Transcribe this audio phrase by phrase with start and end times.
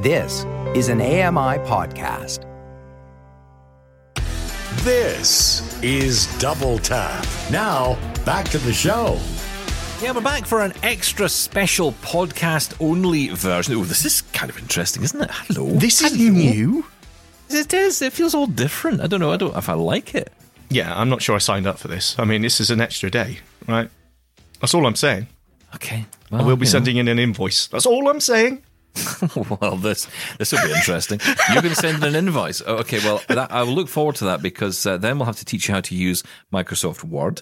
[0.00, 2.46] This is an AMI podcast.
[4.82, 7.26] This is Double Tap.
[7.50, 9.20] Now, back to the show.
[10.00, 13.74] Yeah, we're back for an extra special podcast only version.
[13.74, 15.30] Oh, this is kind of interesting, isn't it?
[15.30, 15.66] Hello.
[15.78, 16.30] This is Hello.
[16.32, 16.86] new.
[17.50, 18.00] It is.
[18.00, 19.02] It feels all different.
[19.02, 19.32] I don't know.
[19.32, 20.32] I don't know if I like it.
[20.70, 22.18] Yeah, I'm not sure I signed up for this.
[22.18, 23.90] I mean, this is an extra day, right?
[24.62, 25.26] That's all I'm saying.
[25.74, 26.06] Okay.
[26.32, 26.78] I will be you know.
[26.78, 27.66] sending in an invoice.
[27.66, 28.62] That's all I'm saying.
[29.60, 31.20] well, this this will be interesting.
[31.52, 32.62] You're going to send an invoice.
[32.66, 35.38] Oh, okay, well, that, I will look forward to that because uh, then we'll have
[35.38, 36.22] to teach you how to use
[36.52, 37.40] Microsoft Word.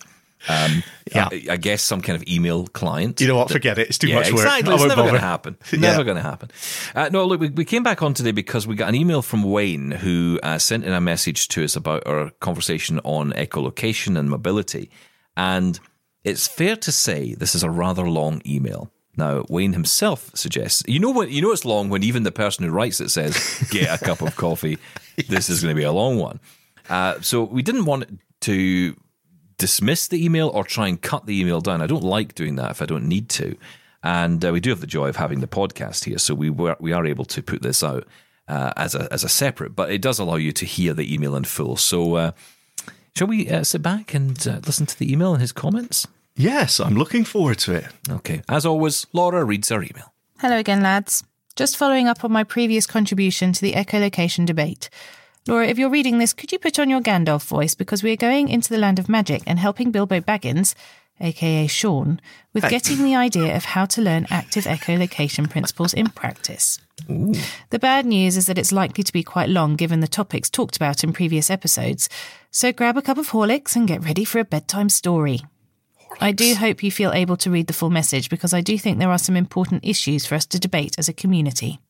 [0.49, 0.83] Um,
[1.15, 1.29] Yeah.
[1.33, 3.21] I, I guess some kind of email client.
[3.21, 3.51] You know what?
[3.51, 3.89] Forget it.
[3.89, 4.45] It's too yeah, much work.
[4.45, 4.75] exactly.
[4.75, 5.57] It's never going to happen.
[5.73, 5.79] Yeah.
[5.81, 6.51] Never going to happen.
[6.95, 9.43] Uh, no, look, we, we came back on today because we got an email from
[9.43, 14.29] Wayne who uh, sent in a message to us about our conversation on echolocation and
[14.29, 14.91] mobility.
[15.37, 15.81] And
[16.25, 18.93] it's fair to say this is a rather long email.
[19.19, 22.65] Now, Wayne himself suggests, you know what, you know it's long when even the person
[22.65, 24.79] who writes it says, get a cup of coffee.
[25.29, 26.39] This is going to be a long one.
[26.89, 28.95] Uh, so we didn't want to
[29.57, 31.83] dismiss the email or try and cut the email down.
[31.83, 33.57] I don't like doing that if I don't need to.
[34.05, 36.77] And uh, we do have the joy of having the podcast here, so we were
[36.79, 38.07] we are able to put this out
[38.47, 41.35] uh, as a as a separate, but it does allow you to hear the email
[41.35, 41.77] in full.
[41.77, 42.31] So, uh,
[43.17, 46.07] shall we uh, sit back and uh, listen to the email and his comments?
[46.39, 47.87] Yes, I'm looking forward to it.
[48.09, 50.15] Okay, as always, Laura reads our email.
[50.39, 51.25] Hello again, lads.
[51.57, 54.89] Just following up on my previous contribution to the echolocation debate.
[55.49, 58.17] Laura, if you're reading this, could you put on your Gandalf voice because we are
[58.17, 60.77] going into the land of magic and helping Bilbo Baggins,
[61.21, 62.21] aka Sean,
[62.53, 66.79] with getting the idea of how to learn active echolocation principles in practice.
[67.09, 70.77] The bad news is that it's likely to be quite long given the topics talked
[70.77, 72.09] about in previous episodes,
[72.53, 75.41] so grab a cup of Horlicks and get ready for a bedtime story.
[76.21, 78.99] I do hope you feel able to read the full message because I do think
[78.99, 81.81] there are some important issues for us to debate as a community.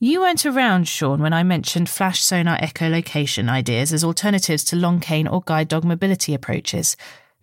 [0.00, 5.00] You weren't around, Sean, when I mentioned flash sonar echolocation ideas as alternatives to long
[5.00, 6.96] cane or guide dog mobility approaches.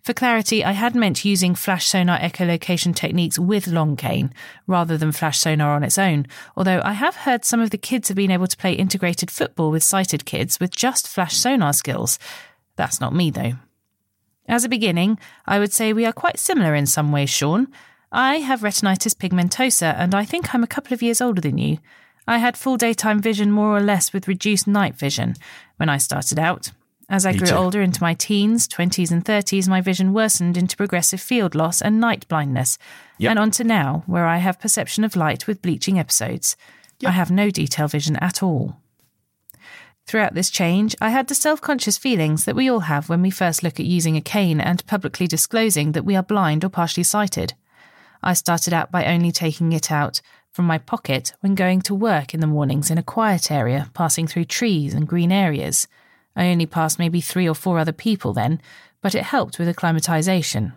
[0.06, 4.32] For clarity, I had meant using flash sonar echolocation techniques with long cane
[4.66, 8.08] rather than flash sonar on its own, although I have heard some of the kids
[8.08, 12.18] have been able to play integrated football with sighted kids with just flash sonar skills.
[12.76, 13.54] That's not me, though.
[14.48, 17.68] As a beginning, I would say we are quite similar in some ways, Sean.
[18.12, 21.78] I have retinitis pigmentosa, and I think I'm a couple of years older than you.
[22.28, 25.34] I had full daytime vision more or less with reduced night vision
[25.76, 26.72] when I started out.
[27.08, 27.54] As I Me grew too.
[27.54, 32.00] older into my teens, 20s, and 30s, my vision worsened into progressive field loss and
[32.00, 32.78] night blindness,
[33.18, 33.30] Yep.
[33.30, 36.56] and on to now, where I have perception of light with bleaching episodes.
[37.04, 38.80] I have no detail vision at all.
[40.06, 43.30] Throughout this change, I had the self conscious feelings that we all have when we
[43.30, 47.02] first look at using a cane and publicly disclosing that we are blind or partially
[47.02, 47.54] sighted.
[48.22, 50.20] I started out by only taking it out
[50.52, 54.28] from my pocket when going to work in the mornings in a quiet area, passing
[54.28, 55.88] through trees and green areas.
[56.36, 58.60] I only passed maybe three or four other people then,
[59.02, 60.72] but it helped with acclimatization.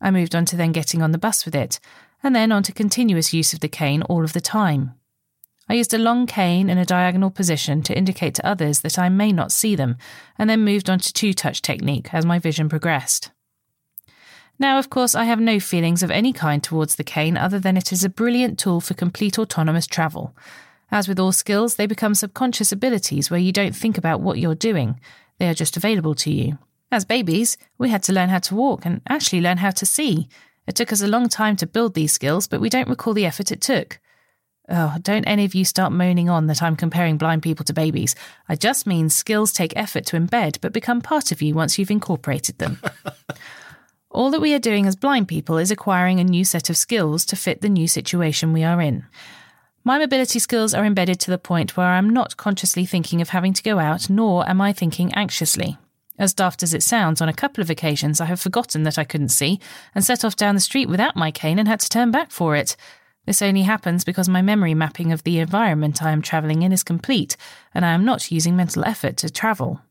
[0.00, 1.78] I moved on to then getting on the bus with it,
[2.24, 4.94] and then on to continuous use of the cane all of the time.
[5.68, 9.08] I used a long cane in a diagonal position to indicate to others that I
[9.08, 9.96] may not see them,
[10.38, 13.30] and then moved on to two touch technique as my vision progressed.
[14.58, 17.76] Now, of course, I have no feelings of any kind towards the cane other than
[17.76, 20.34] it is a brilliant tool for complete autonomous travel.
[20.90, 24.54] As with all skills, they become subconscious abilities where you don't think about what you're
[24.54, 24.98] doing,
[25.38, 26.58] they are just available to you.
[26.90, 30.28] As babies, we had to learn how to walk and actually learn how to see.
[30.66, 33.26] It took us a long time to build these skills, but we don't recall the
[33.26, 34.00] effort it took.
[34.70, 38.14] Oh, don't any of you start moaning on that I'm comparing blind people to babies.
[38.48, 41.90] I just mean skills take effort to embed but become part of you once you've
[41.90, 42.78] incorporated them.
[44.10, 47.24] All that we are doing as blind people is acquiring a new set of skills
[47.26, 49.06] to fit the new situation we are in.
[49.84, 53.54] My mobility skills are embedded to the point where I'm not consciously thinking of having
[53.54, 55.78] to go out, nor am I thinking anxiously.
[56.18, 59.04] As daft as it sounds, on a couple of occasions I have forgotten that I
[59.04, 59.60] couldn't see
[59.94, 62.56] and set off down the street without my cane and had to turn back for
[62.56, 62.76] it.
[63.28, 66.82] This only happens because my memory mapping of the environment I am travelling in is
[66.82, 67.36] complete,
[67.74, 69.82] and I am not using mental effort to travel.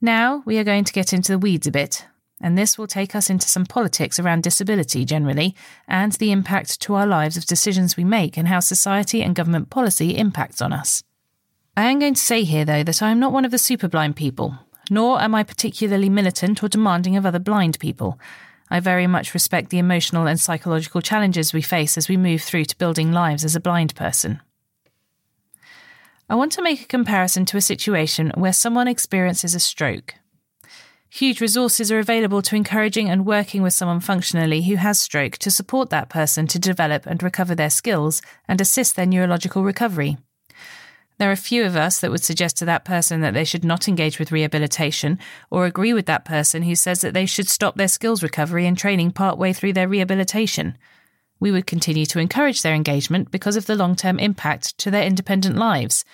[0.00, 2.06] Now we are going to get into the weeds a bit,
[2.40, 5.54] and this will take us into some politics around disability generally,
[5.86, 9.68] and the impact to our lives of decisions we make and how society and government
[9.68, 11.02] policy impacts on us.
[11.76, 13.88] I am going to say here, though, that I am not one of the super
[13.88, 14.58] blind people,
[14.88, 18.18] nor am I particularly militant or demanding of other blind people.
[18.70, 22.64] I very much respect the emotional and psychological challenges we face as we move through
[22.66, 24.40] to building lives as a blind person.
[26.28, 30.14] I want to make a comparison to a situation where someone experiences a stroke.
[31.08, 35.50] Huge resources are available to encouraging and working with someone functionally who has stroke to
[35.50, 40.18] support that person to develop and recover their skills and assist their neurological recovery.
[41.18, 43.88] There are few of us that would suggest to that person that they should not
[43.88, 45.18] engage with rehabilitation
[45.50, 48.76] or agree with that person who says that they should stop their skills recovery and
[48.76, 50.76] training partway through their rehabilitation.
[51.40, 55.04] We would continue to encourage their engagement because of the long term impact to their
[55.04, 56.04] independent lives.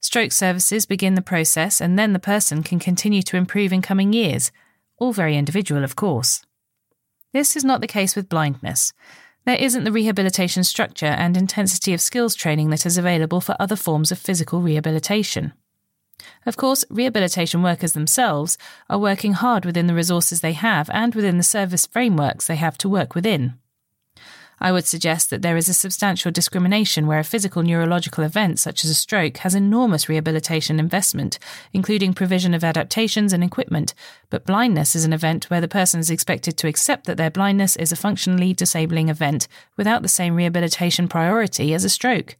[0.00, 4.12] Stroke services begin the process and then the person can continue to improve in coming
[4.12, 4.52] years,
[4.98, 6.44] all very individual, of course.
[7.32, 8.94] This is not the case with blindness
[9.46, 13.76] there isn't the rehabilitation structure and intensity of skills training that is available for other
[13.76, 15.52] forms of physical rehabilitation.
[16.44, 18.58] Of course, rehabilitation workers themselves
[18.90, 22.76] are working hard within the resources they have and within the service frameworks they have
[22.78, 23.54] to work within.
[24.58, 28.84] I would suggest that there is a substantial discrimination where a physical neurological event such
[28.84, 31.38] as a stroke has enormous rehabilitation investment,
[31.74, 33.92] including provision of adaptations and equipment,
[34.30, 37.76] but blindness is an event where the person is expected to accept that their blindness
[37.76, 42.36] is a functionally disabling event without the same rehabilitation priority as a stroke.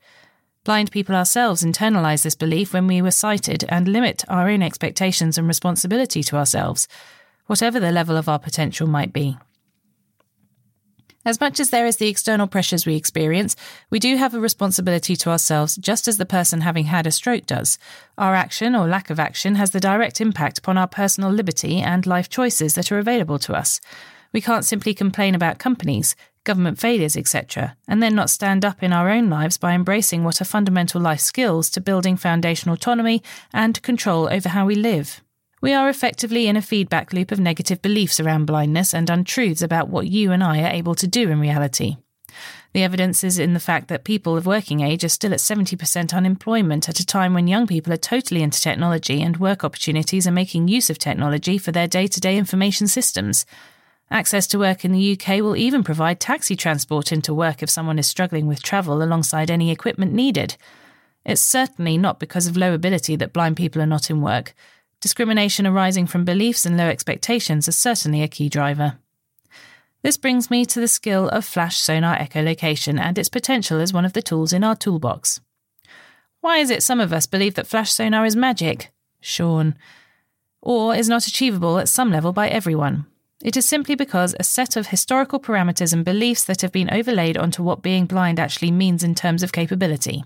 [0.64, 5.36] Blind people ourselves internalize this belief when we were sighted and limit our own expectations
[5.36, 6.88] and responsibility to ourselves,
[7.44, 9.38] whatever the level of our potential might be.
[11.26, 13.56] As much as there is the external pressures we experience,
[13.90, 17.46] we do have a responsibility to ourselves just as the person having had a stroke
[17.46, 17.80] does.
[18.16, 22.06] Our action or lack of action has the direct impact upon our personal liberty and
[22.06, 23.80] life choices that are available to us.
[24.32, 26.14] We can't simply complain about companies,
[26.44, 30.40] government failures, etc., and then not stand up in our own lives by embracing what
[30.40, 33.20] are fundamental life skills to building foundational autonomy
[33.52, 35.20] and control over how we live.
[35.62, 39.88] We are effectively in a feedback loop of negative beliefs around blindness and untruths about
[39.88, 41.96] what you and I are able to do in reality.
[42.74, 46.14] The evidence is in the fact that people of working age are still at 70%
[46.14, 50.32] unemployment at a time when young people are totally into technology and work opportunities are
[50.32, 53.46] making use of technology for their day to day information systems.
[54.10, 57.98] Access to work in the UK will even provide taxi transport into work if someone
[57.98, 60.56] is struggling with travel alongside any equipment needed.
[61.24, 64.54] It's certainly not because of low ability that blind people are not in work.
[65.00, 68.98] Discrimination arising from beliefs and low expectations is certainly a key driver.
[70.02, 74.04] This brings me to the skill of flash sonar echolocation and its potential as one
[74.04, 75.40] of the tools in our toolbox.
[76.40, 78.90] Why is it some of us believe that flash sonar is magic?
[79.20, 79.74] Sean.
[80.62, 83.06] Or is not achievable at some level by everyone?
[83.42, 87.36] It is simply because a set of historical parameters and beliefs that have been overlaid
[87.36, 90.24] onto what being blind actually means in terms of capability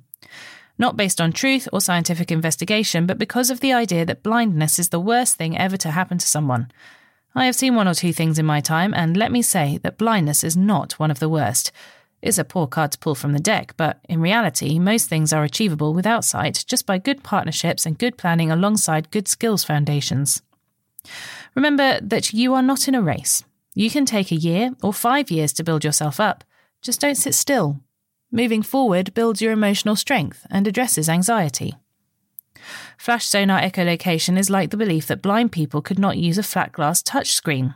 [0.81, 4.89] not based on truth or scientific investigation, but because of the idea that blindness is
[4.89, 6.73] the worst thing ever to happen to someone.
[7.35, 9.99] I have seen one or two things in my time, and let me say that
[9.99, 11.71] blindness is not one of the worst.
[12.23, 15.45] It's a poor card to pull from the deck, but in reality, most things are
[15.45, 20.43] achievable without sight just by good partnerships and good planning alongside good skills foundations.
[21.55, 23.45] Remember that you are not in a race.
[23.75, 26.43] You can take a year or five years to build yourself up.
[26.83, 27.81] Just don't sit still.
[28.33, 31.75] Moving forward builds your emotional strength and addresses anxiety.
[32.97, 36.71] Flash sonar echolocation is like the belief that blind people could not use a flat
[36.71, 37.75] glass touchscreen.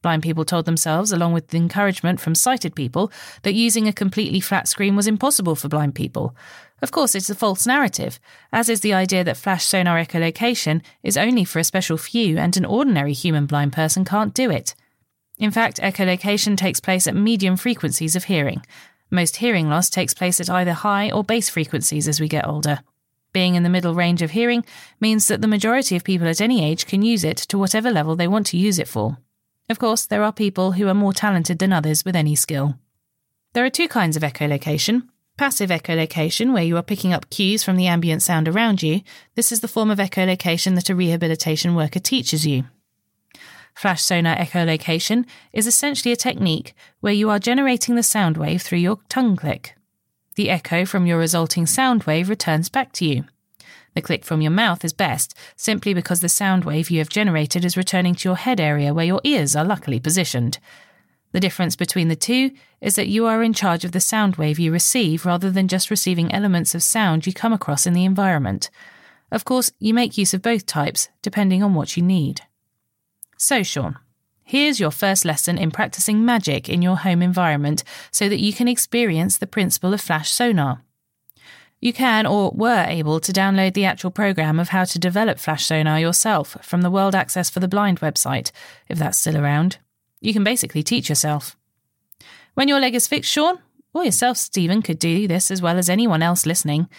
[0.00, 3.12] Blind people told themselves, along with the encouragement from sighted people,
[3.42, 6.34] that using a completely flat screen was impossible for blind people.
[6.80, 8.18] Of course, it's a false narrative,
[8.54, 12.56] as is the idea that flash sonar echolocation is only for a special few and
[12.56, 14.74] an ordinary human blind person can't do it.
[15.36, 18.62] In fact, echolocation takes place at medium frequencies of hearing,
[19.10, 22.80] most hearing loss takes place at either high or bass frequencies as we get older.
[23.32, 24.64] Being in the middle range of hearing
[25.00, 28.16] means that the majority of people at any age can use it to whatever level
[28.16, 29.18] they want to use it for.
[29.68, 32.76] Of course, there are people who are more talented than others with any skill.
[33.52, 35.08] There are two kinds of echolocation.
[35.36, 39.00] Passive echolocation, where you are picking up cues from the ambient sound around you.
[39.36, 42.64] This is the form of echolocation that a rehabilitation worker teaches you.
[43.74, 48.78] Flash sonar echolocation is essentially a technique where you are generating the sound wave through
[48.78, 49.74] your tongue click.
[50.34, 53.24] The echo from your resulting sound wave returns back to you.
[53.94, 57.64] The click from your mouth is best, simply because the sound wave you have generated
[57.64, 60.58] is returning to your head area where your ears are luckily positioned.
[61.32, 64.58] The difference between the two is that you are in charge of the sound wave
[64.58, 68.70] you receive rather than just receiving elements of sound you come across in the environment.
[69.30, 72.42] Of course, you make use of both types, depending on what you need.
[73.42, 73.98] So, Sean,
[74.44, 78.68] here's your first lesson in practicing magic in your home environment so that you can
[78.68, 80.82] experience the principle of flash sonar.
[81.80, 85.64] You can or were able to download the actual program of how to develop flash
[85.64, 88.50] sonar yourself from the World Access for the Blind website,
[88.90, 89.78] if that's still around.
[90.20, 91.56] You can basically teach yourself.
[92.52, 93.58] When your leg is fixed, Sean,
[93.94, 96.90] or yourself, Stephen, could do this as well as anyone else listening.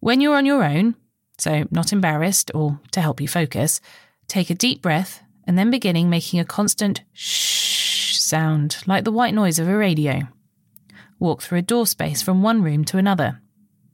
[0.00, 0.94] When you're on your own,
[1.36, 3.82] so not embarrassed or to help you focus,
[4.28, 9.32] take a deep breath and then beginning making a constant shh sound, like the white
[9.32, 10.28] noise of a radio.
[11.18, 13.40] Walk through a door space from one room to another.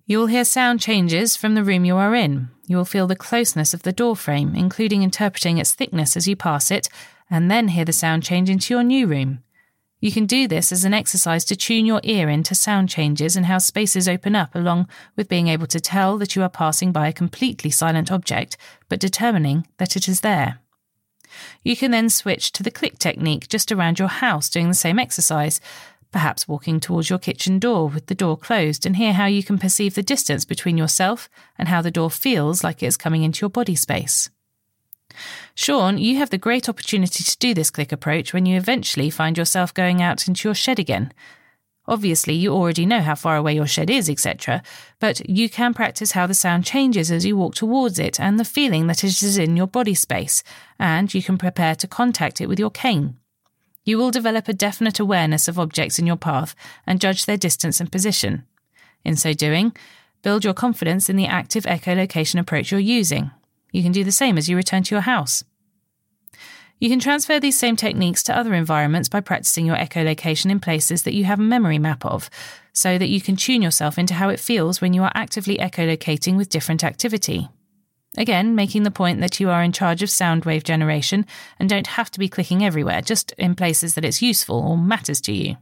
[0.04, 2.50] You will hear sound changes from the room you are in.
[2.66, 6.34] You will feel the closeness of the door frame, including interpreting its thickness as you
[6.34, 6.88] pass it,
[7.30, 9.44] and then hear the sound change into your new room.
[10.00, 13.46] You can do this as an exercise to tune your ear into sound changes and
[13.46, 17.06] how spaces open up, along with being able to tell that you are passing by
[17.06, 18.56] a completely silent object,
[18.88, 20.58] but determining that it is there.
[21.62, 24.98] You can then switch to the click technique just around your house doing the same
[24.98, 25.60] exercise,
[26.12, 29.58] perhaps walking towards your kitchen door with the door closed, and hear how you can
[29.58, 33.40] perceive the distance between yourself and how the door feels like it is coming into
[33.40, 34.30] your body space.
[35.54, 39.38] Sean, you have the great opportunity to do this click approach when you eventually find
[39.38, 41.12] yourself going out into your shed again.
[41.86, 44.62] Obviously, you already know how far away your shed is, etc.,
[45.00, 48.44] but you can practice how the sound changes as you walk towards it and the
[48.44, 50.42] feeling that it is in your body space,
[50.78, 53.18] and you can prepare to contact it with your cane.
[53.84, 56.54] You will develop a definite awareness of objects in your path
[56.86, 58.44] and judge their distance and position.
[59.04, 59.76] In so doing,
[60.22, 63.30] build your confidence in the active echolocation approach you're using.
[63.72, 65.44] You can do the same as you return to your house.
[66.84, 71.04] You can transfer these same techniques to other environments by practicing your echolocation in places
[71.04, 72.28] that you have a memory map of,
[72.74, 76.36] so that you can tune yourself into how it feels when you are actively echolocating
[76.36, 77.48] with different activity.
[78.18, 81.24] Again, making the point that you are in charge of sound wave generation
[81.58, 85.22] and don't have to be clicking everywhere, just in places that it's useful or matters
[85.22, 85.56] to you.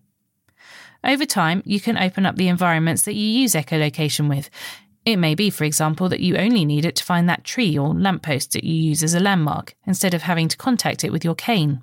[1.05, 4.51] Over time, you can open up the environments that you use echolocation with.
[5.05, 7.93] It may be, for example, that you only need it to find that tree or
[7.95, 11.35] lamppost that you use as a landmark, instead of having to contact it with your
[11.35, 11.83] cane.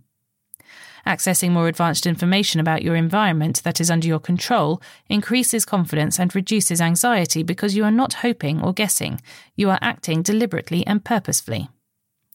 [1.05, 6.33] Accessing more advanced information about your environment that is under your control increases confidence and
[6.35, 9.21] reduces anxiety because you are not hoping or guessing,
[9.55, 11.69] you are acting deliberately and purposefully.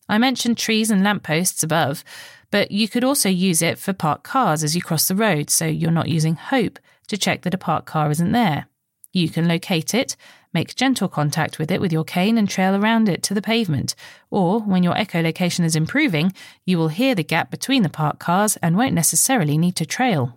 [0.09, 2.05] I mentioned trees and lampposts above,
[2.50, 5.67] but you could also use it for parked cars as you cross the road, so
[5.67, 8.67] you're not using hope to check that a parked car isn't there.
[9.14, 10.16] You can locate it,
[10.52, 13.94] make gentle contact with it with your cane and trail around it to the pavement.
[14.28, 16.33] Or, when your echolocation is improving,
[16.66, 20.37] you will hear the gap between the parked cars and won't necessarily need to trail.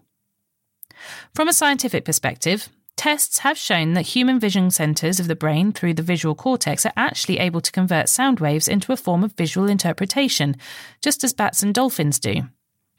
[1.33, 5.95] From a scientific perspective, tests have shown that human vision centers of the brain through
[5.95, 9.67] the visual cortex are actually able to convert sound waves into a form of visual
[9.67, 10.55] interpretation,
[11.01, 12.43] just as bats and dolphins do.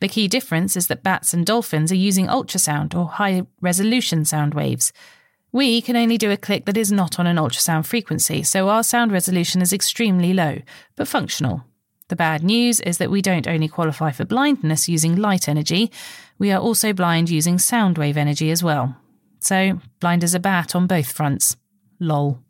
[0.00, 4.54] The key difference is that bats and dolphins are using ultrasound or high resolution sound
[4.54, 4.92] waves.
[5.50, 8.82] We can only do a click that is not on an ultrasound frequency, so our
[8.82, 10.58] sound resolution is extremely low,
[10.96, 11.64] but functional.
[12.08, 15.90] The bad news is that we don't only qualify for blindness using light energy,
[16.38, 18.96] we are also blind using sound wave energy as well.
[19.40, 21.56] So, blind as a bat on both fronts.
[22.00, 22.40] Lol.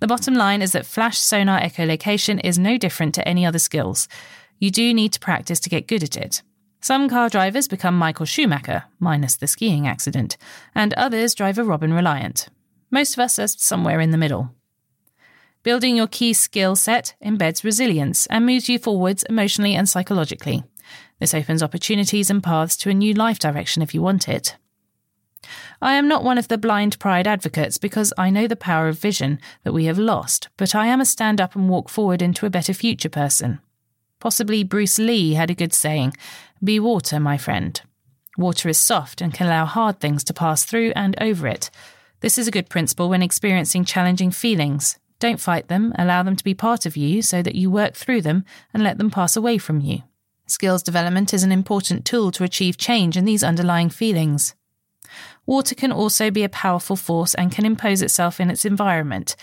[0.00, 4.08] The bottom line is that flash sonar echolocation is no different to any other skills.
[4.58, 6.42] You do need to practice to get good at it.
[6.80, 10.36] Some car drivers become Michael Schumacher, minus the skiing accident,
[10.74, 12.48] and others drive a Robin Reliant.
[12.90, 14.54] Most of us are somewhere in the middle.
[15.64, 20.62] Building your key skill set embeds resilience and moves you forwards emotionally and psychologically.
[21.18, 24.56] This opens opportunities and paths to a new life direction if you want it.
[25.82, 28.98] I am not one of the blind pride advocates because I know the power of
[28.98, 32.46] vision that we have lost, but I am a stand up and walk forward into
[32.46, 33.60] a better future person.
[34.20, 36.14] Possibly Bruce Lee had a good saying
[36.62, 37.80] Be water, my friend.
[38.36, 41.70] Water is soft and can allow hard things to pass through and over it.
[42.20, 44.98] This is a good principle when experiencing challenging feelings.
[45.20, 48.22] Don't fight them, allow them to be part of you so that you work through
[48.22, 50.02] them and let them pass away from you.
[50.46, 54.54] Skills development is an important tool to achieve change in these underlying feelings.
[55.46, 59.36] Water can also be a powerful force and can impose itself in its environment.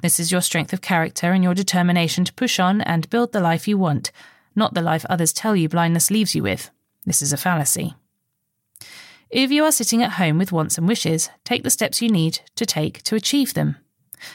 [0.00, 3.40] This is your strength of character and your determination to push on and build the
[3.40, 4.12] life you want,
[4.54, 6.70] not the life others tell you blindness leaves you with.
[7.04, 7.94] This is a fallacy.
[9.28, 12.40] If you are sitting at home with wants and wishes, take the steps you need
[12.54, 13.76] to take to achieve them.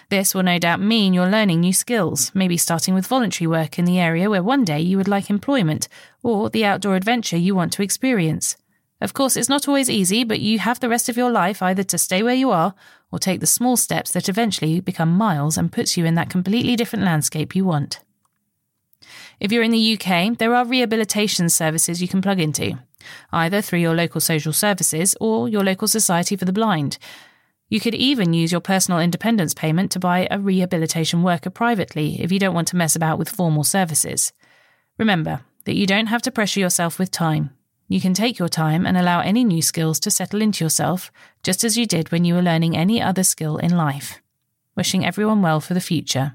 [0.09, 3.85] This will no doubt mean you're learning new skills, maybe starting with voluntary work in
[3.85, 5.87] the area where one day you would like employment,
[6.21, 8.57] or the outdoor adventure you want to experience.
[9.01, 11.83] Of course, it's not always easy, but you have the rest of your life either
[11.83, 12.73] to stay where you are
[13.13, 16.75] or take the small steps that eventually become miles and puts you in that completely
[16.75, 17.99] different landscape you want.
[19.39, 22.79] If you're in the UK, there are rehabilitation services you can plug into,
[23.31, 26.97] either through your local social services or your local society for the blind.
[27.69, 32.31] You could even use your personal independence payment to buy a rehabilitation worker privately if
[32.31, 34.33] you don't want to mess about with formal services.
[34.97, 37.51] Remember that you don't have to pressure yourself with time.
[37.93, 41.11] You can take your time and allow any new skills to settle into yourself,
[41.43, 44.19] just as you did when you were learning any other skill in life.
[44.75, 46.33] Wishing everyone well for the future.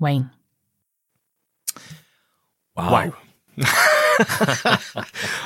[0.00, 0.32] Wayne.
[2.76, 2.90] Wow.
[2.90, 3.12] Wow.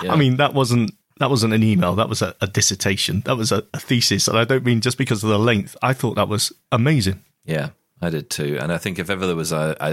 [0.08, 1.96] I mean, that wasn't that wasn't an email.
[1.96, 3.20] That was a, a dissertation.
[3.26, 5.76] That was a, a thesis, and I don't mean just because of the length.
[5.82, 7.22] I thought that was amazing.
[7.44, 8.56] Yeah, I did too.
[8.58, 9.90] And I think if ever there was a, I,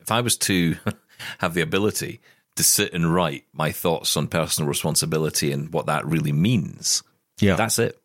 [0.00, 0.76] if I was to
[1.40, 2.22] have the ability
[2.56, 7.02] to sit and write my thoughts on personal responsibility and what that really means,
[7.40, 7.98] Yeah, that's it.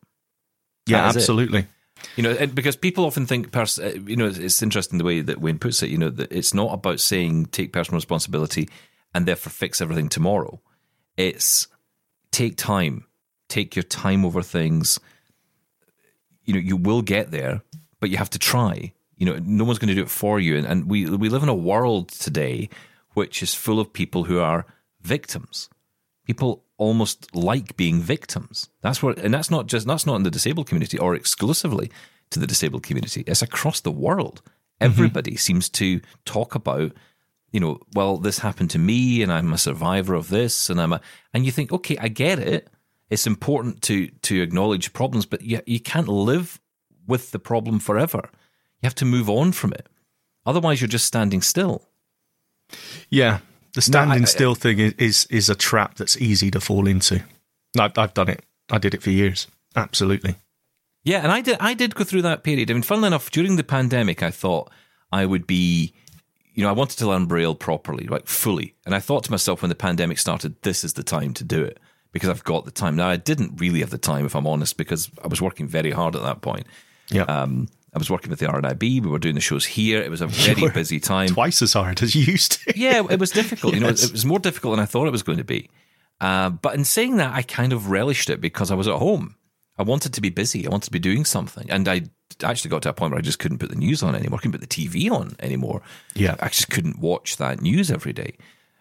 [0.86, 1.18] yeah, that is it.
[1.20, 1.66] absolutely.
[2.16, 5.04] You know, and because people often think, pers- uh, you know, it's, it's interesting the
[5.04, 5.90] way that Wayne puts it.
[5.90, 8.68] You know, that it's not about saying take personal responsibility
[9.14, 10.60] and therefore fix everything tomorrow.
[11.16, 11.66] It's
[12.30, 13.04] take time,
[13.48, 15.00] take your time over things.
[16.44, 17.62] You know, you will get there,
[18.00, 18.92] but you have to try.
[19.16, 20.56] You know, no one's going to do it for you.
[20.56, 22.68] And, and we we live in a world today
[23.14, 24.66] which is full of people who are
[25.00, 25.68] victims.
[26.26, 28.68] People almost like being victims.
[28.82, 31.90] That's what, and that's not just that's not in the disabled community or exclusively
[32.30, 33.24] to the disabled community.
[33.26, 34.42] It's across the world.
[34.44, 34.84] Mm-hmm.
[34.84, 36.92] Everybody seems to talk about,
[37.50, 40.92] you know, well, this happened to me, and I'm a survivor of this, and I'm
[40.92, 41.00] a,
[41.34, 42.68] and you think, okay, I get it.
[43.10, 46.60] It's important to to acknowledge problems, but you you can't live
[47.06, 48.28] with the problem forever.
[48.82, 49.88] You have to move on from it.
[50.46, 51.87] Otherwise, you're just standing still.
[53.10, 53.38] Yeah,
[53.74, 57.22] the standing I- still thing is, is is a trap that's easy to fall into.
[57.78, 58.44] I've, I've done it.
[58.70, 59.46] I did it for years.
[59.76, 60.36] Absolutely.
[61.04, 61.56] Yeah, and I did.
[61.60, 62.70] I did go through that period.
[62.70, 64.70] I mean, funnily enough, during the pandemic, I thought
[65.12, 65.94] I would be,
[66.54, 68.74] you know, I wanted to learn Braille properly, like fully.
[68.84, 71.62] And I thought to myself when the pandemic started, this is the time to do
[71.62, 71.78] it
[72.12, 72.96] because I've got the time.
[72.96, 75.92] Now, I didn't really have the time, if I'm honest, because I was working very
[75.92, 76.66] hard at that point.
[77.10, 77.22] Yeah.
[77.22, 78.80] Um, I was working with the RNIB.
[78.80, 80.00] We were doing the shows here.
[80.00, 81.28] It was a very busy time.
[81.28, 82.78] Twice as hard as you used to.
[82.78, 83.74] yeah, it was difficult.
[83.74, 85.68] You know, it was more difficult than I thought it was going to be.
[86.20, 89.36] Uh, but in saying that, I kind of relished it because I was at home.
[89.78, 90.66] I wanted to be busy.
[90.66, 92.02] I wanted to be doing something, and I
[92.42, 94.38] actually got to a point where I just couldn't put the news on anymore.
[94.38, 95.82] Couldn't put the TV on anymore.
[96.14, 96.34] Yeah.
[96.40, 98.36] I just couldn't watch that news every day,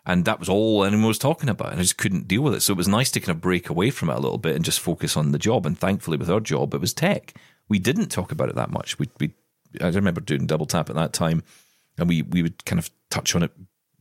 [0.07, 2.61] and that was all anyone was talking about, and I just couldn't deal with it.
[2.61, 4.65] So it was nice to kind of break away from it a little bit and
[4.65, 5.67] just focus on the job.
[5.67, 7.35] And thankfully, with our job, it was tech.
[7.69, 8.97] We didn't talk about it that much.
[8.99, 9.33] We, we
[9.81, 11.43] I remember doing double tap at that time,
[11.97, 13.51] and we we would kind of touch on it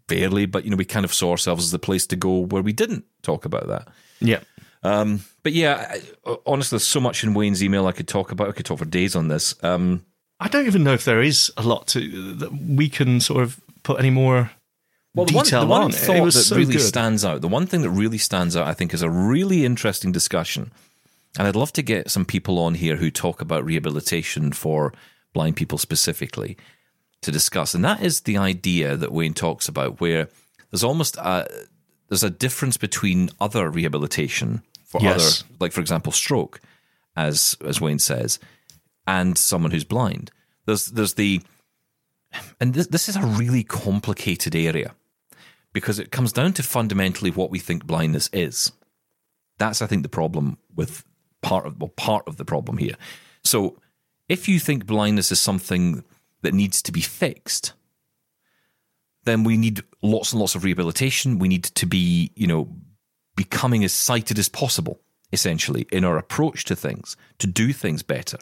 [0.06, 2.62] barely, but you know, we kind of saw ourselves as the place to go where
[2.62, 3.88] we didn't talk about that.
[4.20, 4.40] Yeah.
[4.82, 8.48] Um, but yeah, I, honestly, there's so much in Wayne's email I could talk about.
[8.48, 9.54] I could talk for days on this.
[9.64, 10.04] Um,
[10.38, 13.60] I don't even know if there is a lot to that we can sort of
[13.82, 14.50] put any more
[15.14, 15.92] well, the one, detail the one on.
[15.92, 16.82] thought it was that so really good.
[16.82, 20.12] stands out, the one thing that really stands out, I think, is a really interesting
[20.12, 20.72] discussion.
[21.38, 24.92] And I'd love to get some people on here who talk about rehabilitation for
[25.32, 26.56] blind people specifically
[27.22, 27.74] to discuss.
[27.74, 30.28] And that is the idea that Wayne talks about, where
[30.70, 31.46] there's almost a,
[32.08, 35.42] there's a difference between other rehabilitation for Yes.
[35.42, 36.60] other, like for example, stroke,
[37.16, 38.38] as as Wayne says,
[39.06, 40.30] and someone who's blind.
[40.64, 41.42] There's there's the,
[42.60, 44.94] and this this is a really complicated area
[45.72, 48.72] because it comes down to fundamentally what we think blindness is.
[49.58, 51.04] That's I think the problem with
[51.48, 52.96] part of well part of the problem here.
[53.44, 53.78] So
[54.28, 56.02] if you think blindness is something
[56.42, 57.72] that needs to be fixed,
[59.24, 61.38] then we need lots and lots of rehabilitation.
[61.38, 62.68] We need to be, you know,
[63.36, 65.00] becoming as sighted as possible,
[65.32, 68.38] essentially, in our approach to things, to do things better.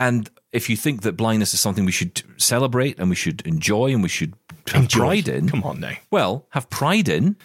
[0.00, 3.92] And if you think that blindness is something we should celebrate and we should enjoy
[3.92, 4.34] and we should
[4.68, 4.98] have Enjoy.
[4.98, 5.92] pride in, Come on now.
[6.10, 7.36] well, have pride in,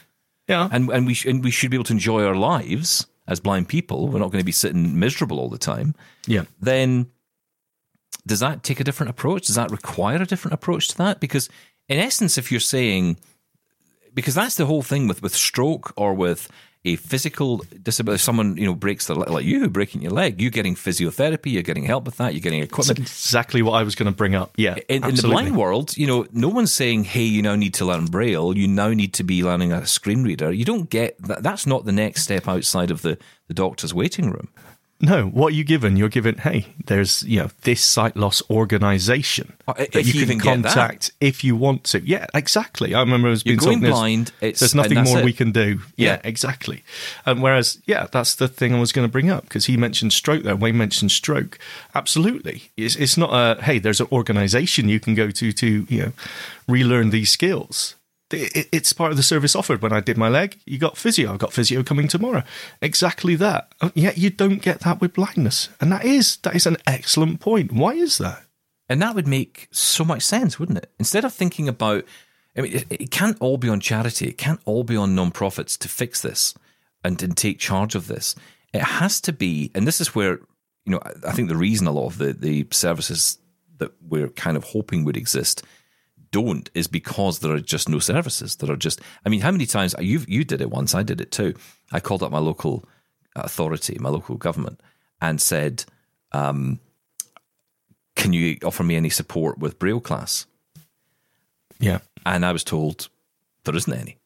[0.48, 0.68] Yeah.
[0.72, 3.70] and and we sh- and we should be able to enjoy our lives as blind
[3.70, 4.08] people.
[4.08, 5.96] We're not going to be sitting miserable all the time.
[6.28, 6.44] yeah.
[6.60, 7.12] Then
[8.28, 9.48] does that take a different approach?
[9.48, 11.20] Does that require a different approach to that?
[11.20, 11.48] Because
[11.88, 13.18] in essence, if you're saying
[14.14, 16.50] because that's the whole thing with with stroke or with
[16.94, 20.52] a physical disability, someone you know breaks their leg, like you breaking your leg, you're
[20.52, 23.00] getting physiotherapy, you're getting help with that, you're getting That's equipment.
[23.00, 24.52] exactly what I was going to bring up.
[24.58, 24.76] Yeah.
[24.88, 27.86] In, in the blind world, you know, no one's saying, "Hey, you now need to
[27.86, 28.58] learn Braille.
[28.58, 31.44] You now need to be learning a screen reader." You don't get that.
[31.44, 34.50] That's not the next step outside of the the doctor's waiting room.
[35.02, 35.96] No, what are you given?
[35.96, 40.26] You're given, hey, there's you know this sight loss organization Uh, if that you you,
[40.26, 42.02] can contact if you want to.
[42.06, 42.94] Yeah, exactly.
[42.94, 45.24] I remember it was being going told there's- blind, it's- there's nothing more it.
[45.26, 45.82] we can do.
[45.96, 46.22] Yeah, Yeah.
[46.26, 46.84] exactly.
[47.26, 50.12] And whereas, yeah, that's the thing I was going to bring up because he mentioned
[50.12, 50.56] stroke there.
[50.58, 51.58] Wayne mentioned stroke.
[51.96, 53.80] Absolutely, it's, it's not a hey.
[53.80, 56.12] There's an organization you can go to to you know
[56.68, 57.96] relearn these skills.
[58.32, 59.82] It- it- It's part of the service offered.
[59.82, 61.32] When I did my leg, you got physio.
[61.34, 62.44] I've got physio coming tomorrow.
[62.82, 63.74] Exactly that.
[63.82, 67.40] Uh, Yet you don't get that with blindness, and that is that is an excellent
[67.40, 67.72] point.
[67.72, 68.44] Why is that?
[68.88, 70.92] And that would make so much sense, wouldn't it?
[71.00, 72.06] Instead of thinking about,
[72.58, 74.28] I mean, it, it can't all be on charity.
[74.28, 76.56] It can't all be on non-profits to fix this
[77.04, 78.34] and, and take charge of this.
[78.74, 80.40] It has to be, and this is where,
[80.86, 83.38] you know, I think the reason a lot of the, the services
[83.78, 85.64] that we're kind of hoping would exist
[86.32, 88.56] don't is because there are just no services.
[88.58, 90.94] There are just, I mean, how many times you you did it once?
[90.94, 91.54] I did it too.
[91.92, 92.86] I called up my local
[93.36, 94.80] authority, my local government,
[95.22, 95.86] and said,
[96.32, 96.80] um,
[98.16, 100.46] "Can you offer me any support with Braille class?"
[101.80, 103.10] Yeah, and I was told
[103.64, 104.18] there isn't any.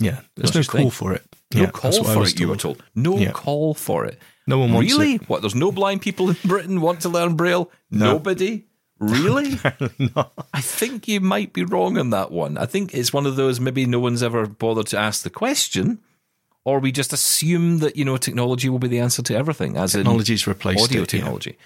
[0.00, 0.90] Yeah, there's no no call thing.
[0.90, 1.24] for it.
[1.54, 2.38] No Yeah, call that's what I for it.
[2.40, 3.32] You were told no Yeah.
[3.32, 4.18] call for it.
[4.46, 5.14] No one wants really?
[5.14, 5.28] it.
[5.28, 5.40] What?
[5.42, 7.70] There's no blind people in Britain want to learn Braille.
[7.90, 8.64] Nobody.
[9.00, 9.58] Really?
[9.98, 10.30] no.
[10.52, 12.58] I think you might be wrong on that one.
[12.58, 16.00] I think it's one of those maybe no one's ever bothered to ask the question,
[16.64, 19.92] or we just assume that you know technology will be the answer to everything, as
[19.92, 21.20] Technology's in replaced audio it, yeah.
[21.20, 21.56] technology.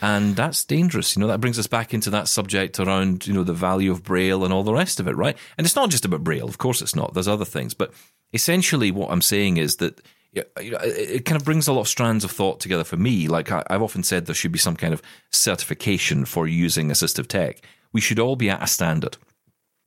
[0.00, 1.16] And that's dangerous.
[1.16, 4.02] You know, that brings us back into that subject around, you know, the value of
[4.02, 5.36] Braille and all the rest of it, right?
[5.56, 6.48] And it's not just about Braille.
[6.48, 7.14] Of course it's not.
[7.14, 7.74] There's other things.
[7.74, 7.92] But
[8.32, 10.00] essentially what I'm saying is that
[10.34, 13.28] know, it kind of brings a lot of strands of thought together for me.
[13.28, 17.60] Like I've often said, there should be some kind of certification for using assistive tech.
[17.92, 19.18] We should all be at a standard.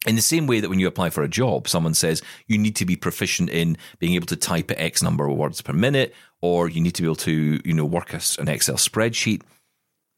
[0.05, 2.75] In the same way that when you apply for a job, someone says you need
[2.75, 6.13] to be proficient in being able to type at X number of words per minute,
[6.41, 9.41] or you need to be able to, you know, work an Excel spreadsheet.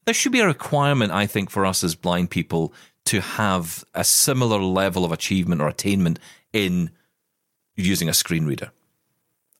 [0.06, 2.74] There should be a requirement, I think, for us as blind people
[3.06, 6.20] to have a similar level of achievement or attainment
[6.52, 6.92] in
[7.78, 8.72] using a screen reader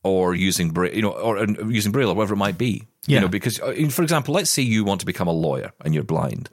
[0.04, 2.88] or using Braille, you know, or using Braille or whatever it might be.
[3.06, 5.94] You know, because, uh, for example, let's say you want to become a lawyer and
[5.94, 6.50] you're blind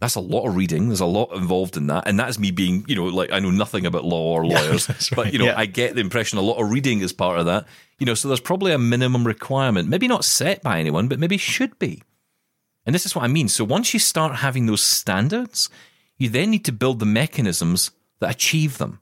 [0.00, 0.88] that's a lot of reading.
[0.88, 3.50] There's a lot involved in that, and that's me being, you know, like I know
[3.50, 5.54] nothing about law or lawyers, but you know, yeah.
[5.56, 7.66] I get the impression a lot of reading is part of that.
[7.98, 11.38] You know, so there's probably a minimum requirement, maybe not set by anyone, but maybe
[11.38, 12.02] should be.
[12.84, 13.48] And this is what I mean.
[13.48, 15.70] So once you start having those standards,
[16.18, 17.90] you then need to build the mechanisms
[18.20, 19.00] that achieve them.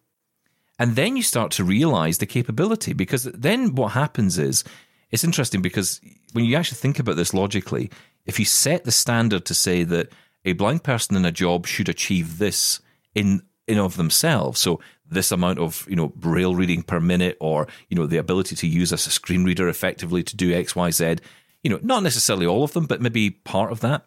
[0.79, 4.65] And then you start to realize the capability because then what happens is
[5.11, 6.01] it's interesting because
[6.33, 7.91] when you actually think about this logically,
[8.27, 10.11] if you set the standard to say that
[10.45, 12.81] a blind person in a job should achieve this
[13.15, 17.67] in in of themselves, so this amount of you know braille reading per minute, or
[17.89, 21.17] you know the ability to use a screen reader effectively to do X, Y, Z,
[21.63, 24.05] you know not necessarily all of them, but maybe part of that.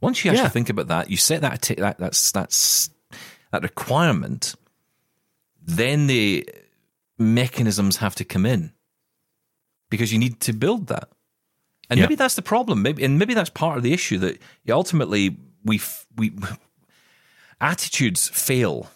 [0.00, 0.48] Once you actually Yeah.
[0.50, 2.90] think about that, you set that that that's that's
[3.50, 4.54] that requirement
[5.64, 6.48] then the
[7.18, 8.72] mechanisms have to come in
[9.90, 11.08] because you need to build that.
[11.90, 12.04] And Yeah.
[12.04, 12.82] maybe that's the problem.
[12.82, 15.80] Maybe and maybe that's part of the issue that ultimately we
[16.16, 16.32] we
[17.60, 18.90] attitudes fail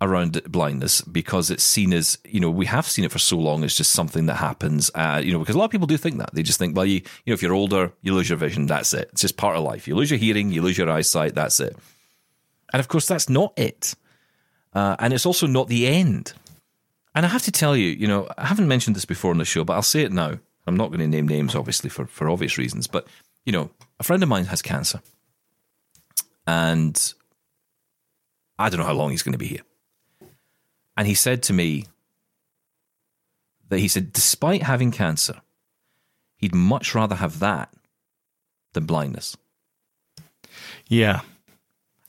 [0.00, 3.64] around blindness because it's seen as you know we have seen it for so long
[3.64, 6.18] it's just something that happens uh, you know because a lot of people do think
[6.18, 8.66] that they just think well you you know if you're older you lose your vision
[8.66, 11.34] that's it it's just part of life you lose your hearing you lose your eyesight
[11.34, 11.76] that's it
[12.72, 13.94] and of course that's not it
[14.74, 16.32] uh, and it's also not the end.
[17.14, 19.44] And I have to tell you, you know, I haven't mentioned this before on the
[19.44, 20.38] show, but I'll say it now.
[20.66, 22.86] I'm not going to name names, obviously, for, for obvious reasons.
[22.86, 23.08] But,
[23.44, 25.00] you know, a friend of mine has cancer.
[26.46, 27.14] And
[28.58, 29.62] I don't know how long he's going to be here.
[30.96, 31.86] And he said to me
[33.68, 35.40] that he said, despite having cancer,
[36.36, 37.72] he'd much rather have that
[38.74, 39.36] than blindness.
[40.88, 41.20] Yeah,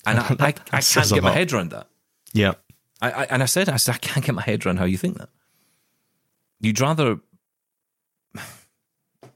[0.05, 1.87] And I, I, I can't get my head around that.
[2.33, 2.53] Yeah,
[3.01, 4.97] I, I and I said, I said, I can't get my head around how you
[4.97, 5.29] think that.
[6.61, 7.19] You'd rather,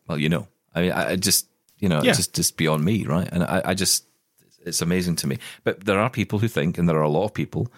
[0.08, 1.48] well, you know, I mean, I, I just,
[1.80, 2.10] you know, Yeah.
[2.10, 3.28] it's just just beyond me, right?
[3.32, 4.06] And I, I just,
[4.66, 5.38] it's amazing to me.
[5.64, 7.72] But there are people who think, and there are a lot of people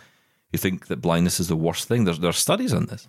[0.51, 2.05] who think that blindness is the worst thing.
[2.05, 3.07] There's there are studies on this,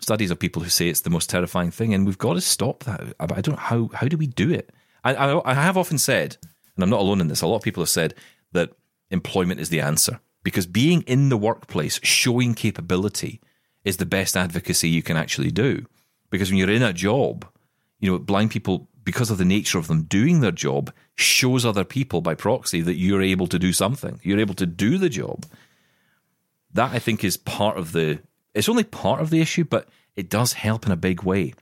[0.00, 2.84] studies of people who say it's the most terrifying thing, and we've got to stop
[2.84, 3.00] that.
[3.20, 4.70] I, I don't know how how do we do it.
[5.04, 6.36] I, I I have often said,
[6.76, 7.42] and I'm not alone in this.
[7.42, 8.14] A lot of people have said
[8.52, 8.70] that
[9.10, 13.40] employment is the answer because being in the workplace, showing capability,
[13.84, 15.84] is the best advocacy you can actually do.
[16.30, 17.46] Because when you're in a job,
[17.98, 21.84] you know, blind people, because of the nature of them doing their job, shows other
[21.84, 24.20] people by proxy that you're able to do something.
[24.22, 25.46] You're able to do the job.
[26.72, 28.20] That I think is part of the.
[28.54, 31.54] It's only part of the issue, but it does help in a big way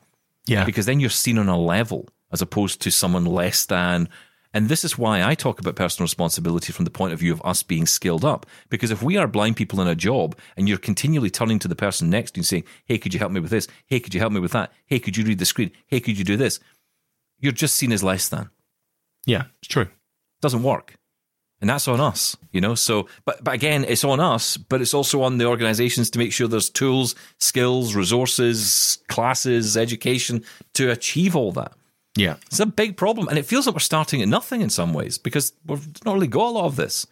[0.47, 0.65] yeah.
[0.65, 4.09] because then you're seen on a level as opposed to someone less than.
[4.55, 7.41] And this is why I talk about personal responsibility from the point of view of
[7.45, 8.45] us being skilled up.
[8.69, 11.75] Because if we are blind people in a job and you're continually turning to the
[11.75, 13.67] person next to you and saying, Hey, could you help me with this?
[13.87, 14.73] Hey, could you help me with that?
[14.87, 15.71] Hey, could you read the screen?
[15.87, 16.61] Hey, could you do this?
[17.39, 18.51] You're just seen as less than.
[19.27, 19.89] yeah, it's true.
[20.41, 20.95] Doesn't work.
[21.61, 22.75] And that's on us, you know.
[22.75, 26.33] So, but but again, it's on us, but it's also on the organizations to make
[26.33, 31.73] sure there's tools, skills, resources, classes, education to achieve all that.
[32.15, 34.93] Yeah, It's a big problem, and it feels like we're starting at nothing in some
[34.93, 37.07] ways because we've not really got a lot of this.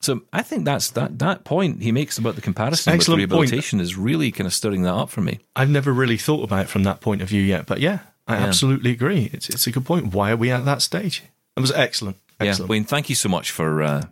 [0.00, 3.30] So I think that's that that point he makes about the comparison with Excellent point.
[3.50, 5.40] rehabilitation is really kind of stirring that up for me.
[5.56, 8.36] I've never really thought about it from that point of view yet, but yeah, I
[8.36, 9.30] absolutely agree.
[9.32, 10.12] It's it's a good point.
[10.12, 11.22] Why are we at that stage?
[11.56, 12.18] It was excellent.
[12.42, 14.02] Yeah, Wayne, thank you so much for uh,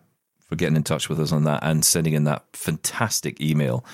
[0.49, 3.85] for getting in touch with us on that and sending in that fantastic email.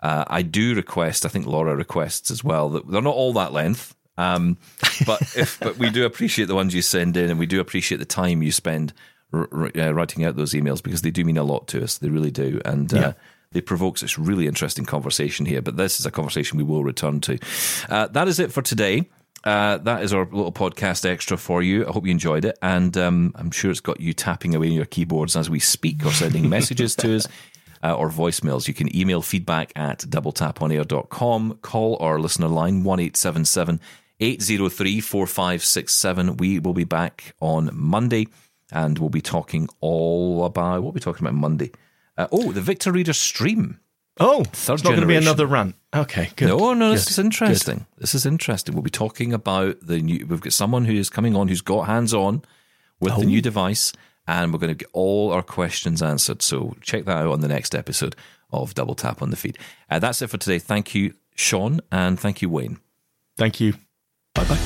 [0.00, 3.52] Uh, I do request, I think Laura requests as well, that they're not all that
[3.52, 3.94] length.
[4.16, 4.58] Um,
[5.06, 7.98] but if but we do appreciate the ones you send in, and we do appreciate
[7.98, 8.92] the time you spend
[9.32, 11.98] r- r- uh, writing out those emails because they do mean a lot to us.
[11.98, 13.12] They really do, and uh, Yeah.
[13.52, 15.62] they provoke such really interesting conversation here.
[15.62, 17.38] But this is a conversation we will return to.
[17.88, 19.08] Uh, that is it for today.
[19.42, 21.86] Uh, that is our little podcast extra for you.
[21.86, 24.72] I hope you enjoyed it, and um, I'm sure it's got you tapping away on
[24.72, 27.26] your keyboards as we speak or sending messages to us.
[27.86, 28.66] Uh, or voicemails.
[28.66, 33.10] You can email feedback at doubletaponair.com, call our listener line 1
[34.20, 36.36] 803 4567.
[36.36, 38.28] We will be back on Monday
[38.70, 41.70] and we'll be talking all about what we're we talking about Monday?
[42.16, 43.80] Uh, oh, the Victor Reader stream.
[44.20, 45.74] Oh, Third it's not going to be another rant.
[45.94, 46.48] Okay, good.
[46.48, 47.10] No, no, this Good.
[47.10, 47.86] is interesting.
[47.98, 48.74] This is interesting.
[48.74, 50.24] We'll be talking about the new.
[50.26, 52.42] We've got someone who is coming on who's got hands on
[53.00, 53.92] with the new device,
[54.28, 56.42] and we're going to get all our questions answered.
[56.42, 58.14] So check that out on the next episode
[58.52, 59.58] of Double Tap on the Feed.
[59.90, 60.60] Uh, that's it for today.
[60.60, 62.78] Thank you, Sean, and thank you, Wayne.
[63.36, 63.74] Thank you.
[64.34, 64.58] Bye bye.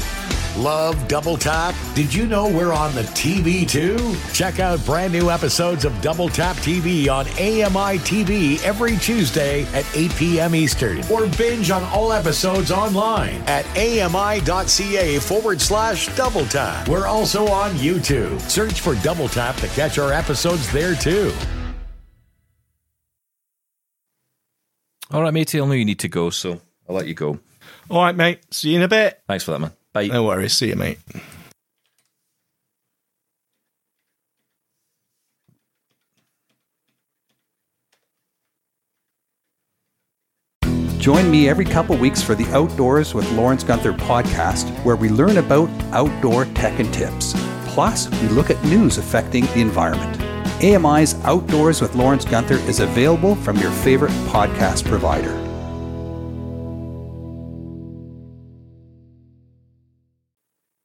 [0.57, 1.74] Love Double Tap?
[1.94, 4.16] Did you know we're on the TV too?
[4.33, 9.87] Check out brand new episodes of Double Tap TV on AMI TV every Tuesday at
[9.94, 10.54] 8 p.m.
[10.54, 11.04] Eastern.
[11.12, 16.88] Or binge on all episodes online at ami.ca forward slash double tap.
[16.88, 18.40] We're also on YouTube.
[18.40, 21.33] Search for Double Tap to catch our episodes there too.
[25.12, 25.61] All right, matey.
[25.61, 27.38] I know you need to go, so I'll let you go.
[27.90, 28.40] All right, mate.
[28.53, 29.20] See you in a bit.
[29.27, 29.72] Thanks for that, man.
[29.92, 30.09] Bye.
[30.09, 30.53] No worries.
[30.55, 30.98] See you, mate.
[40.98, 45.38] Join me every couple weeks for the Outdoors with Lawrence Gunther podcast, where we learn
[45.38, 47.33] about outdoor tech and tips.
[47.68, 50.20] Plus, we look at news affecting the environment.
[50.62, 55.47] AMI's Outdoors with Lawrence Gunther is available from your favorite podcast provider.